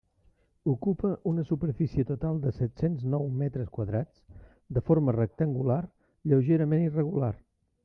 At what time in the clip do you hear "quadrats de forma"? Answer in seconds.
3.77-5.17